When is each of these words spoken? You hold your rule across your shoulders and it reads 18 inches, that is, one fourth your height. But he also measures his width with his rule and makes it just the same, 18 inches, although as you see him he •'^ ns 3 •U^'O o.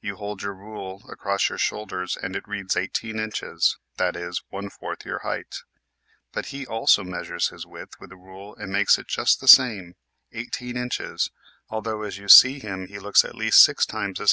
You 0.00 0.14
hold 0.14 0.42
your 0.42 0.54
rule 0.54 1.02
across 1.10 1.48
your 1.48 1.58
shoulders 1.58 2.16
and 2.16 2.36
it 2.36 2.46
reads 2.46 2.76
18 2.76 3.18
inches, 3.18 3.76
that 3.96 4.14
is, 4.14 4.40
one 4.48 4.70
fourth 4.70 5.04
your 5.04 5.18
height. 5.24 5.56
But 6.32 6.46
he 6.54 6.64
also 6.64 7.02
measures 7.02 7.48
his 7.48 7.66
width 7.66 7.98
with 7.98 8.12
his 8.12 8.20
rule 8.20 8.54
and 8.54 8.70
makes 8.70 8.96
it 8.96 9.08
just 9.08 9.40
the 9.40 9.48
same, 9.48 9.96
18 10.30 10.76
inches, 10.76 11.32
although 11.68 12.02
as 12.02 12.16
you 12.16 12.28
see 12.28 12.60
him 12.60 12.86
he 12.86 12.94
•'^ 13.00 13.08
ns 13.08 13.22
3 13.22 13.30
•U^'O 13.32 14.20
o. 14.20 14.24